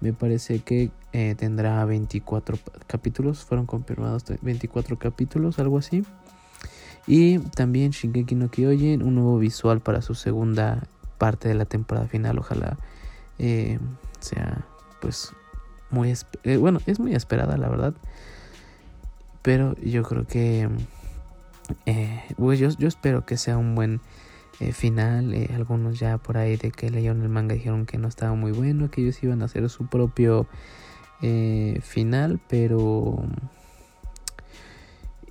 Me 0.00 0.12
parece 0.12 0.60
que 0.60 0.90
eh, 1.12 1.34
tendrá 1.36 1.84
24 1.84 2.58
capítulos, 2.86 3.44
fueron 3.44 3.66
confirmados 3.66 4.24
24 4.40 4.98
capítulos, 4.98 5.58
algo 5.58 5.78
así. 5.78 6.04
Y 7.08 7.40
también 7.40 7.90
Shingeki 7.90 8.36
no 8.36 8.50
Kyojin, 8.50 9.02
un 9.02 9.16
nuevo 9.16 9.38
visual 9.38 9.80
para 9.80 10.00
su 10.00 10.14
segunda 10.14 10.84
parte 11.18 11.48
de 11.48 11.54
la 11.54 11.64
temporada 11.64 12.06
final. 12.06 12.38
Ojalá 12.38 12.78
eh, 13.40 13.80
sea, 14.20 14.64
pues, 15.00 15.32
muy. 15.90 16.14
Eh, 16.44 16.56
bueno, 16.56 16.80
es 16.86 17.00
muy 17.00 17.14
esperada, 17.14 17.56
la 17.56 17.68
verdad. 17.68 17.94
Pero 19.42 19.74
yo 19.82 20.04
creo 20.04 20.24
que. 20.24 20.68
pues 22.36 22.60
yo, 22.60 22.68
yo, 22.78 22.86
espero 22.86 23.26
que 23.26 23.36
sea 23.36 23.58
un 23.58 23.74
buen 23.74 24.00
final. 24.72 25.34
algunos 25.54 25.98
ya 25.98 26.18
por 26.18 26.36
ahí 26.36 26.56
de 26.56 26.70
que 26.70 26.90
leyeron 26.90 27.22
el 27.22 27.28
manga 27.28 27.54
dijeron 27.54 27.86
que 27.86 27.98
no 27.98 28.08
estaba 28.08 28.34
muy 28.34 28.52
bueno, 28.52 28.90
que 28.90 29.02
ellos 29.02 29.22
iban 29.22 29.42
a 29.42 29.46
hacer 29.46 29.68
su 29.68 29.86
propio 29.86 30.46
eh, 31.24 31.78
final, 31.82 32.40
pero 32.48 33.22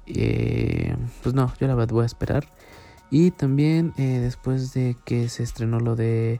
eh, 0.06 0.96
pues 1.22 1.36
no, 1.36 1.54
yo 1.60 1.68
la 1.68 1.75
voy 1.75 2.04
a 2.04 2.06
esperar. 2.06 2.48
Y 3.10 3.32
también 3.32 3.94
eh, 3.98 4.20
después 4.22 4.74
de 4.74 4.96
que 5.04 5.28
se 5.28 5.44
estrenó 5.44 5.82
lo 5.82 5.98
de 5.98 6.40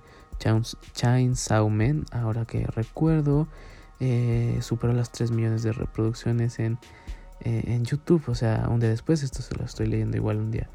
Chainsaw 0.93 1.69
Man, 1.69 2.05
ahora 2.13 2.45
que 2.45 2.65
recuerdo, 2.65 3.50
superó 4.61 4.93
las 4.93 5.11
3 5.11 5.31
millones 5.31 5.63
de 5.63 5.73
reproducciones 5.73 6.57
en, 6.59 6.79
en 7.41 7.83
YouTube. 7.83 8.23
O 8.27 8.35
sea, 8.35 8.67
un 8.69 8.79
día 8.79 8.89
después, 8.89 9.21
esto 9.21 9.41
se 9.41 9.53
lo 9.55 9.65
estoy 9.65 9.88
leyendo 9.88 10.15
igual 10.15 10.38
un 10.38 10.50
día 10.50 10.69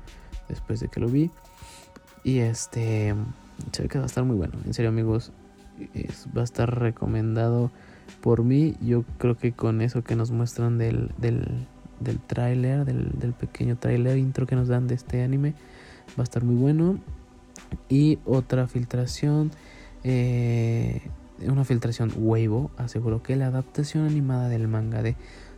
después 0.48 0.80
de 0.80 0.88
que 0.88 1.00
lo 1.00 1.08
vi. 1.08 1.30
Y 2.26 2.40
este, 2.40 3.14
se 3.70 3.82
ve 3.82 3.88
que 3.88 3.98
va 3.98 4.04
a 4.04 4.08
estar 4.08 4.24
muy 4.24 4.34
bueno. 4.34 4.54
En 4.64 4.74
serio, 4.74 4.88
amigos, 4.88 5.30
va 6.36 6.40
a 6.40 6.44
estar 6.44 6.76
recomendado 6.76 7.70
por 8.20 8.42
mí, 8.42 8.74
yo 8.80 9.04
creo 9.18 9.36
que 9.36 9.52
con 9.52 9.80
eso 9.80 10.02
que 10.02 10.16
nos 10.16 10.32
muestran 10.32 10.76
del, 10.76 11.12
del, 11.18 11.68
del 12.00 12.18
tráiler, 12.18 12.84
del, 12.84 13.32
pequeño 13.32 13.76
tráiler 13.76 14.18
intro 14.18 14.44
que 14.44 14.56
nos 14.56 14.66
dan 14.66 14.88
de 14.88 14.96
este 14.96 15.22
anime, 15.22 15.54
va 16.18 16.22
a 16.22 16.24
estar 16.24 16.42
muy 16.42 16.56
bueno. 16.56 16.98
Y 17.88 18.18
otra 18.24 18.66
filtración, 18.66 19.52
eh, 20.02 21.02
una 21.46 21.64
filtración 21.64 22.10
Weibo, 22.16 22.72
aseguró 22.76 23.22
que 23.22 23.36
la 23.36 23.46
adaptación 23.46 24.04
animada 24.04 24.48
del 24.48 24.66
manga 24.66 25.00
de 25.00 25.14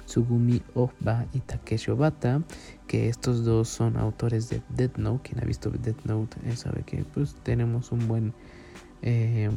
Tsugumi 0.08 0.62
Oba 0.74 1.26
y 1.34 1.40
Takeshi 1.40 1.90
Obata, 1.90 2.42
que 2.86 3.10
estos 3.10 3.44
dos 3.44 3.68
son 3.68 3.98
autores 3.98 4.48
de 4.48 4.62
Death 4.70 4.96
Note, 4.96 5.28
quien 5.28 5.42
ha 5.42 5.46
visto 5.46 5.70
Death 5.70 6.04
Note 6.04 6.38
eh, 6.46 6.56
sabe 6.56 6.82
que 6.82 7.04
pues 7.04 7.36
tenemos 7.42 7.92
un 7.92 8.08
buen... 8.08 8.32
Eh, 9.02 9.50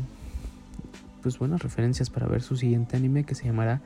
pues 1.23 1.39
buenas 1.39 1.61
referencias 1.61 2.09
para 2.09 2.27
ver 2.27 2.41
su 2.41 2.57
siguiente 2.57 2.97
anime 2.97 3.23
que 3.23 3.33
se 3.33 3.45
llamará 3.45 3.81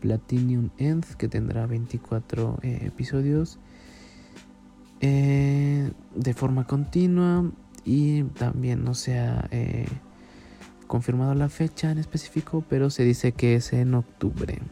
Platinum 0.00 0.70
End, 0.78 1.04
que 1.16 1.28
tendrá 1.28 1.66
24 1.66 2.58
eh, 2.62 2.80
episodios 2.86 3.58
de 5.00 6.34
forma 6.34 6.66
continua 6.66 7.44
y 7.84 8.22
también 8.22 8.84
no 8.84 8.94
se 8.94 9.18
ha 9.18 9.50
confirmado 10.86 11.34
la 11.34 11.50
fecha 11.50 11.90
en 11.90 11.98
específico, 11.98 12.64
pero 12.70 12.88
se 12.88 13.04
dice 13.04 13.32
que 13.32 13.54
es 13.56 13.74
en 13.74 13.92
octubre. 13.92 14.62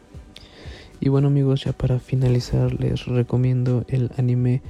Y 1.05 1.09
bueno 1.09 1.27
amigos, 1.27 1.65
ya 1.65 1.73
para 1.73 1.99
finalizar 1.99 2.79
les 2.79 3.07
recomiendo 3.07 3.83
el 3.89 4.09
anime 4.15 4.61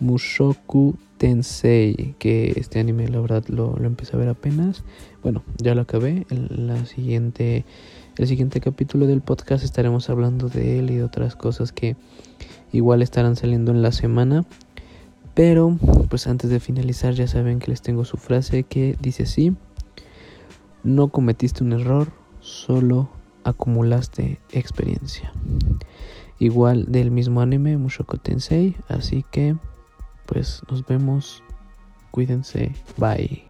Mushoku 0.00 0.98
Tensei, 1.16 2.14
que 2.18 2.52
este 2.56 2.78
anime 2.78 3.08
la 3.08 3.20
verdad 3.20 3.42
lo, 3.48 3.74
lo 3.74 3.86
empecé 3.86 4.14
a 4.14 4.18
ver 4.18 4.28
apenas. 4.28 4.84
Bueno, 5.22 5.42
ya 5.56 5.74
lo 5.74 5.80
acabé. 5.80 6.26
El, 6.28 6.66
la 6.66 6.84
siguiente, 6.84 7.64
el 8.18 8.26
siguiente 8.26 8.60
capítulo 8.60 9.06
del 9.06 9.22
podcast 9.22 9.64
estaremos 9.64 10.10
hablando 10.10 10.50
de 10.50 10.78
él 10.78 10.90
y 10.90 10.96
de 10.96 11.04
otras 11.04 11.36
cosas 11.36 11.72
que 11.72 11.96
igual 12.70 13.00
estarán 13.00 13.36
saliendo 13.36 13.72
en 13.72 13.80
la 13.80 13.92
semana. 13.92 14.44
Pero, 15.32 15.78
pues 16.10 16.26
antes 16.26 16.50
de 16.50 16.60
finalizar 16.60 17.14
ya 17.14 17.26
saben 17.26 17.60
que 17.60 17.70
les 17.70 17.80
tengo 17.80 18.04
su 18.04 18.18
frase 18.18 18.64
que 18.64 18.94
dice 19.00 19.22
así. 19.22 19.56
No 20.84 21.08
cometiste 21.08 21.64
un 21.64 21.72
error, 21.72 22.08
solo 22.40 23.08
acumulaste 23.48 24.40
experiencia. 24.52 25.32
Igual 26.38 26.86
del 26.88 27.10
mismo 27.10 27.40
anime, 27.40 27.76
Mushoku 27.76 28.18
Tensei. 28.18 28.76
Así 28.88 29.24
que 29.30 29.56
pues 30.26 30.62
nos 30.70 30.86
vemos. 30.86 31.42
Cuídense. 32.10 32.74
Bye. 32.96 33.47